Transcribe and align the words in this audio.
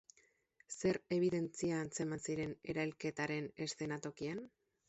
Zer 0.77 0.97
ebidentzia 1.17 1.83
antzeman 1.87 2.23
ziren 2.29 2.57
erailketaren 2.75 3.55
eszenatokian? 3.67 4.47